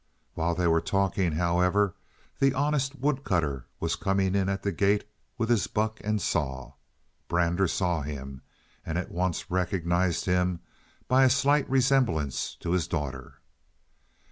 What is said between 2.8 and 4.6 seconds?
woodcutter was coming in